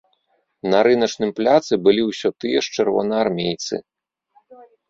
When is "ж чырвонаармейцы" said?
2.69-3.75